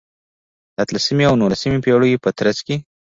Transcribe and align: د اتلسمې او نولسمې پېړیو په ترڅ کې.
د 0.73 0.75
اتلسمې 0.83 1.25
او 1.29 1.35
نولسمې 1.41 1.79
پېړیو 1.85 2.21
په 2.23 2.29
ترڅ 2.39 2.57
کې. 2.67 2.77